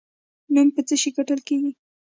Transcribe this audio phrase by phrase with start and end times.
[0.53, 1.71] نوم په څه شي ګټل کیږي؟